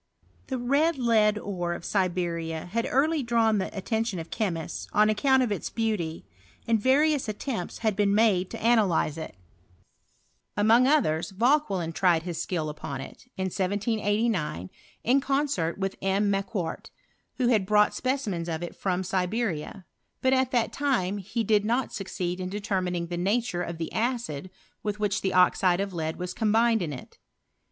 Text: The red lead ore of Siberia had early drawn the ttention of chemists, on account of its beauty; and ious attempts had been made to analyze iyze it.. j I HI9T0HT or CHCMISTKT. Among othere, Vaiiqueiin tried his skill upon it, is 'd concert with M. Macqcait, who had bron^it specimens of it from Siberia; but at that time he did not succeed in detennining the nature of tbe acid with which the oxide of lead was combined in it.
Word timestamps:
The 0.47 0.57
red 0.57 0.97
lead 0.97 1.37
ore 1.37 1.75
of 1.75 1.85
Siberia 1.85 2.65
had 2.65 2.87
early 2.89 3.21
drawn 3.21 3.59
the 3.59 3.69
ttention 3.69 4.19
of 4.19 4.31
chemists, 4.31 4.87
on 4.93 5.11
account 5.11 5.43
of 5.43 5.51
its 5.51 5.69
beauty; 5.69 6.25
and 6.67 6.83
ious 6.83 7.27
attempts 7.29 7.77
had 7.85 7.95
been 7.95 8.15
made 8.15 8.49
to 8.49 8.63
analyze 8.63 9.17
iyze 9.17 9.27
it.. 9.27 9.31
j 9.37 9.37
I 9.37 9.37
HI9T0HT 9.37 9.37
or 9.37 9.93
CHCMISTKT. 9.93 10.57
Among 10.61 10.85
othere, 10.87 11.19
Vaiiqueiin 11.33 11.93
tried 11.93 12.23
his 12.23 12.41
skill 12.41 12.69
upon 12.69 13.01
it, 13.01 13.27
is 13.37 14.69
'd 15.05 15.21
concert 15.21 15.77
with 15.77 15.95
M. 16.01 16.31
Macqcait, 16.31 16.89
who 17.37 17.49
had 17.49 17.67
bron^it 17.67 17.93
specimens 17.93 18.49
of 18.49 18.63
it 18.63 18.75
from 18.75 19.03
Siberia; 19.03 19.85
but 20.23 20.33
at 20.33 20.49
that 20.49 20.73
time 20.73 21.19
he 21.19 21.43
did 21.43 21.63
not 21.63 21.93
succeed 21.93 22.39
in 22.39 22.49
detennining 22.49 23.05
the 23.09 23.17
nature 23.17 23.61
of 23.61 23.77
tbe 23.77 23.89
acid 23.93 24.49
with 24.81 24.99
which 24.99 25.21
the 25.21 25.35
oxide 25.35 25.79
of 25.79 25.93
lead 25.93 26.17
was 26.17 26.33
combined 26.33 26.81
in 26.81 26.91
it. 26.91 27.19